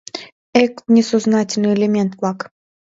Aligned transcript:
Эк, 0.63 0.73
несознательный 0.95 1.75
элемент-влак! 1.75 2.39